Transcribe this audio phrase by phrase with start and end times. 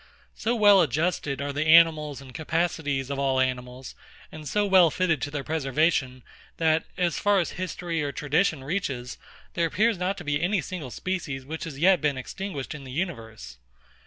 [0.33, 3.93] So well adjusted are the organs and capacities of all animals,
[4.31, 6.23] and so well fitted to their preservation,
[6.57, 9.19] that, as far as history or tradition reaches,
[9.53, 12.91] there appears not to be any single species which has yet been extinguished in the
[12.91, 13.59] universe.